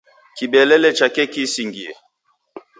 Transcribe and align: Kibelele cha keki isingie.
Kibelele 0.35 0.89
cha 0.97 1.07
keki 1.15 1.39
isingie. 1.45 1.91